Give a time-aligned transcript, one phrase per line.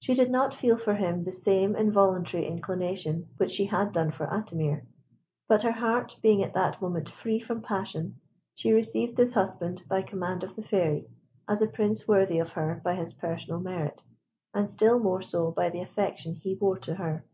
[0.00, 4.26] She did not feel for him the same involuntary inclination which she had done for
[4.26, 4.82] Atimir;
[5.48, 8.16] but her heart, being at that moment free from passion,
[8.54, 11.08] she received this husband, by command of the Fairy,
[11.48, 14.02] as a Prince worthy of her by his personal merit,
[14.52, 17.24] and still more so by the affection he bore to her.